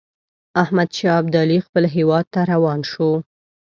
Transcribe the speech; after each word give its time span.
احمدشاه 0.63 1.15
ابدالي 1.21 1.57
خپل 1.65 1.83
هیواد 1.95 2.25
ته 2.33 2.41
روان 2.51 2.79
شو. 2.91 3.09